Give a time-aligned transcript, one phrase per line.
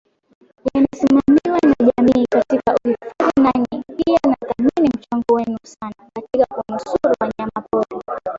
[0.73, 8.03] yanasimamiwa na jamii katika uhifadhi nanyi pia nathamini mchango wenu sana katika kunusuru wanyamapori